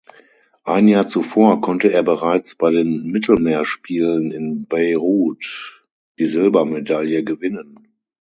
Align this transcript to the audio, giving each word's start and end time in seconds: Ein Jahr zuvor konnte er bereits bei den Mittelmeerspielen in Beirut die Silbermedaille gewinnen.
Ein 0.63 0.87
Jahr 0.87 1.07
zuvor 1.07 1.61
konnte 1.61 1.93
er 1.93 2.01
bereits 2.01 2.55
bei 2.55 2.71
den 2.71 3.11
Mittelmeerspielen 3.11 4.31
in 4.31 4.65
Beirut 4.65 5.85
die 6.17 6.25
Silbermedaille 6.25 7.23
gewinnen. 7.23 7.87